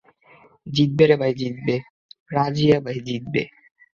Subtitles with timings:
[0.67, 1.75] জিতবে রে ভাই জিতবে,
[2.31, 3.41] রাজিয়া বাই জিতবে!